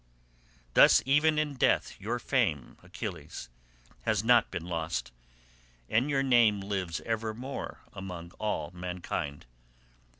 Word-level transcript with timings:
Thus 0.73 1.03
even 1.05 1.37
in 1.37 1.53
death 1.53 1.95
your 2.01 2.17
fame, 2.17 2.75
Achilles, 2.81 3.49
has 4.01 4.23
not 4.23 4.49
been 4.49 4.65
lost, 4.65 5.11
and 5.87 6.09
your 6.09 6.23
name 6.23 6.59
lives 6.59 7.01
evermore 7.01 7.81
among 7.93 8.31
all 8.39 8.71
mankind. 8.71 9.45